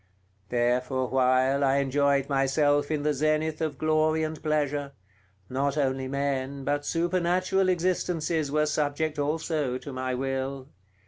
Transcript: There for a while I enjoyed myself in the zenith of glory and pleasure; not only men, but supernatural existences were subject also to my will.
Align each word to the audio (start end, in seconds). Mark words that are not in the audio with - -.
There 0.49 0.81
for 0.81 1.03
a 1.03 1.05
while 1.05 1.63
I 1.63 1.75
enjoyed 1.75 2.27
myself 2.27 2.89
in 2.89 3.03
the 3.03 3.13
zenith 3.13 3.61
of 3.61 3.77
glory 3.77 4.23
and 4.23 4.41
pleasure; 4.41 4.93
not 5.47 5.77
only 5.77 6.07
men, 6.07 6.63
but 6.63 6.87
supernatural 6.87 7.69
existences 7.69 8.51
were 8.51 8.65
subject 8.65 9.19
also 9.19 9.77
to 9.77 9.93
my 9.93 10.15
will. 10.15 10.69